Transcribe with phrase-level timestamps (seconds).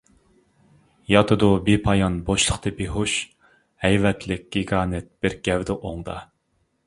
[1.15, 3.13] ياتىدۇ بىپايان بوشلۇقتا بىھوش،
[3.85, 6.17] ھەيۋەتلىك گىگانت بىر گەۋدە ئوڭدا.